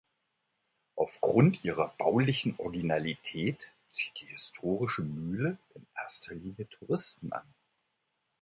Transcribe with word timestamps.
Aufgrund 0.95 1.63
ihrer 1.63 1.93
baulichen 1.99 2.55
Originalität 2.57 3.69
zieht 3.91 4.19
die 4.19 4.25
historische 4.25 5.03
Mühle 5.03 5.59
in 5.75 5.85
erster 5.95 6.33
Linie 6.33 6.67
Touristen 6.69 7.31
an. 7.31 7.53